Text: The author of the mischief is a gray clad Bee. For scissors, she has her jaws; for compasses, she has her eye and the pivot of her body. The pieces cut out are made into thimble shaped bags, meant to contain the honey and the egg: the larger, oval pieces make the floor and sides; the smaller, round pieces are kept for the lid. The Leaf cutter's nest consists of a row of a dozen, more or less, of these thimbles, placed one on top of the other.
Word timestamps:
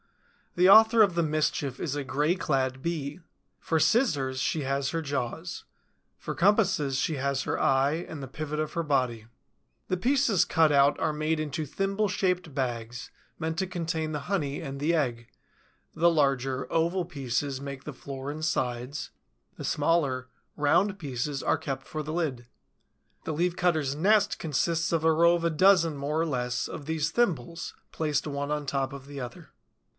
The 0.55 0.67
author 0.67 1.01
of 1.03 1.13
the 1.15 1.23
mischief 1.23 1.79
is 1.79 1.95
a 1.95 2.03
gray 2.03 2.35
clad 2.35 2.81
Bee. 2.81 3.19
For 3.59 3.79
scissors, 3.79 4.39
she 4.41 4.61
has 4.63 4.89
her 4.89 5.01
jaws; 5.01 5.63
for 6.17 6.35
compasses, 6.35 6.97
she 6.97 7.15
has 7.17 7.43
her 7.43 7.57
eye 7.59 8.03
and 8.09 8.21
the 8.21 8.27
pivot 8.27 8.59
of 8.59 8.73
her 8.73 8.83
body. 8.83 9.27
The 9.89 9.95
pieces 9.95 10.43
cut 10.43 10.71
out 10.71 10.99
are 10.99 11.13
made 11.13 11.39
into 11.39 11.65
thimble 11.65 12.09
shaped 12.09 12.53
bags, 12.53 13.11
meant 13.39 13.59
to 13.59 13.67
contain 13.67 14.11
the 14.11 14.21
honey 14.21 14.59
and 14.59 14.79
the 14.79 14.93
egg: 14.93 15.27
the 15.93 16.09
larger, 16.09 16.69
oval 16.71 17.05
pieces 17.05 17.61
make 17.61 17.83
the 17.85 17.93
floor 17.93 18.29
and 18.31 18.43
sides; 18.43 19.11
the 19.55 19.63
smaller, 19.63 20.27
round 20.57 20.99
pieces 20.99 21.43
are 21.43 21.59
kept 21.59 21.87
for 21.87 22.01
the 22.03 22.11
lid. 22.11 22.47
The 23.23 23.33
Leaf 23.33 23.55
cutter's 23.55 23.95
nest 23.95 24.39
consists 24.39 24.91
of 24.91 25.03
a 25.05 25.13
row 25.13 25.35
of 25.35 25.43
a 25.45 25.49
dozen, 25.51 25.95
more 25.95 26.19
or 26.19 26.25
less, 26.25 26.67
of 26.67 26.87
these 26.87 27.11
thimbles, 27.11 27.73
placed 27.93 28.27
one 28.27 28.51
on 28.51 28.65
top 28.65 28.91
of 28.91 29.05
the 29.05 29.21
other. 29.21 29.51